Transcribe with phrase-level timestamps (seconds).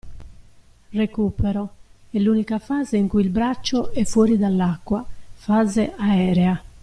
[0.93, 1.69] Recupero:
[2.09, 6.59] è l'unica fase in cui il braccio è fuori dall'acqua (fase "aerea").